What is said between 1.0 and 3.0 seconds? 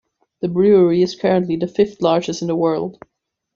is currently the fifth largest in the world.